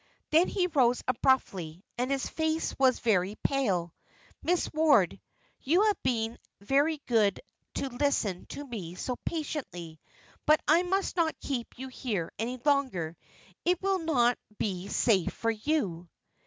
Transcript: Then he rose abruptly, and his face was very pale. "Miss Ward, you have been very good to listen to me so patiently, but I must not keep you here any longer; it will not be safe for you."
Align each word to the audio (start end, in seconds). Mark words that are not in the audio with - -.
Then 0.31 0.47
he 0.47 0.65
rose 0.65 1.03
abruptly, 1.07 1.83
and 1.95 2.09
his 2.09 2.27
face 2.27 2.73
was 2.79 2.97
very 2.97 3.35
pale. 3.43 3.93
"Miss 4.41 4.67
Ward, 4.73 5.21
you 5.59 5.83
have 5.83 6.01
been 6.01 6.39
very 6.59 6.99
good 7.05 7.39
to 7.75 7.87
listen 7.89 8.47
to 8.47 8.65
me 8.65 8.95
so 8.95 9.15
patiently, 9.25 9.99
but 10.47 10.59
I 10.67 10.81
must 10.81 11.17
not 11.17 11.39
keep 11.39 11.77
you 11.77 11.87
here 11.87 12.31
any 12.39 12.57
longer; 12.65 13.15
it 13.63 13.79
will 13.83 13.99
not 13.99 14.39
be 14.57 14.87
safe 14.87 15.33
for 15.33 15.51
you." 15.51 16.09